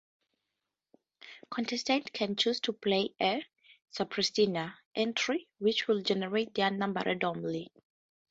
[1.51, 3.45] Contestants can choose to play a
[3.93, 7.71] "Surpresinha" entry, which will generate their numbers randomly.